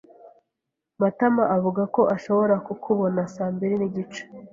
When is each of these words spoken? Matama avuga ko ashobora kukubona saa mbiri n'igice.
Matama 1.01 1.43
avuga 1.55 1.81
ko 1.95 2.01
ashobora 2.15 2.55
kukubona 2.65 3.19
saa 3.33 3.51
mbiri 3.55 3.75
n'igice. 3.77 4.21